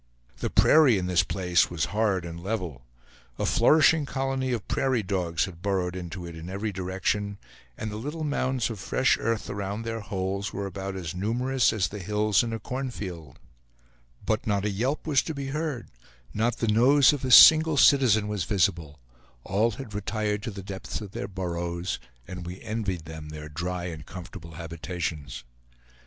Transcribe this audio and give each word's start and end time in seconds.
The 0.39 0.49
prairie 0.49 0.97
in 0.97 1.05
this 1.05 1.21
place 1.21 1.69
was 1.69 1.85
hard 1.93 2.25
and 2.25 2.39
level. 2.41 2.81
A 3.37 3.45
flourishing 3.45 4.07
colony 4.07 4.51
of 4.51 4.67
prairie 4.67 5.03
dogs 5.03 5.45
had 5.45 5.61
burrowed 5.61 5.95
into 5.95 6.25
it 6.25 6.35
in 6.35 6.49
every 6.49 6.71
direction, 6.71 7.37
and 7.77 7.91
the 7.91 7.97
little 7.97 8.23
mounds 8.23 8.71
of 8.71 8.79
fresh 8.79 9.15
earth 9.19 9.47
around 9.47 9.83
their 9.83 9.99
holes 9.99 10.51
were 10.51 10.65
about 10.65 10.95
as 10.95 11.13
numerous 11.13 11.71
as 11.71 11.87
the 11.89 11.99
hills 11.99 12.41
in 12.41 12.51
a 12.51 12.57
cornfield; 12.57 13.37
but 14.25 14.47
not 14.47 14.65
a 14.65 14.71
yelp 14.71 15.05
was 15.05 15.21
to 15.21 15.35
be 15.35 15.49
heard; 15.49 15.87
not 16.33 16.57
the 16.57 16.67
nose 16.67 17.13
of 17.13 17.23
a 17.23 17.29
single 17.29 17.77
citizen 17.77 18.27
was 18.27 18.43
visible; 18.43 18.97
all 19.43 19.69
had 19.69 19.93
retired 19.93 20.41
to 20.41 20.49
the 20.49 20.63
depths 20.63 20.99
of 20.99 21.11
their 21.11 21.27
burrows, 21.27 21.99
and 22.27 22.47
we 22.47 22.59
envied 22.61 23.05
them 23.05 23.29
their 23.29 23.47
dry 23.47 23.85
and 23.85 24.07
comfortable 24.07 24.53
habitations. 24.53 25.43